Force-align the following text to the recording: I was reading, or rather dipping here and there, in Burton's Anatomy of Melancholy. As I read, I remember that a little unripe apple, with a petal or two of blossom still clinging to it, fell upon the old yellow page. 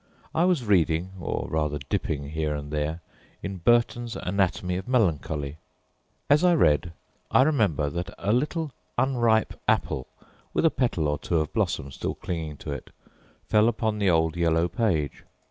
I 0.33 0.45
was 0.45 0.65
reading, 0.65 1.11
or 1.19 1.47
rather 1.47 1.77
dipping 1.77 2.29
here 2.29 2.55
and 2.55 2.71
there, 2.73 3.01
in 3.43 3.57
Burton's 3.57 4.15
Anatomy 4.15 4.75
of 4.77 4.87
Melancholy. 4.87 5.57
As 6.27 6.43
I 6.43 6.55
read, 6.55 6.93
I 7.29 7.43
remember 7.43 7.87
that 7.91 8.09
a 8.17 8.33
little 8.33 8.71
unripe 8.97 9.53
apple, 9.67 10.07
with 10.55 10.65
a 10.65 10.71
petal 10.71 11.07
or 11.07 11.19
two 11.19 11.37
of 11.39 11.53
blossom 11.53 11.91
still 11.91 12.15
clinging 12.15 12.57
to 12.57 12.71
it, 12.71 12.89
fell 13.47 13.67
upon 13.67 13.99
the 13.99 14.09
old 14.09 14.35
yellow 14.35 14.67
page. 14.67 15.23